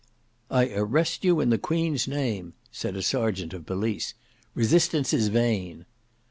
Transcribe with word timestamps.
"I 0.49 0.69
arrest 0.69 1.23
you 1.23 1.41
in 1.41 1.51
the 1.51 1.59
Queen's 1.59 2.07
name," 2.07 2.53
said 2.71 2.95
a 2.95 3.03
serjeant 3.03 3.53
of 3.53 3.67
police. 3.67 4.15
"Resistance 4.55 5.13
is 5.13 5.27
vain." 5.27 5.85